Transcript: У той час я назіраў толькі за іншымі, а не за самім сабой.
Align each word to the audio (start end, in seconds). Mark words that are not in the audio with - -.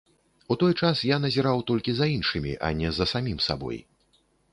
У 0.53 0.55
той 0.61 0.71
час 0.85 1.01
я 1.09 1.19
назіраў 1.25 1.61
толькі 1.71 1.91
за 1.97 2.07
іншымі, 2.13 2.55
а 2.69 2.71
не 2.79 2.89
за 3.01 3.05
самім 3.13 3.37
сабой. 3.49 3.77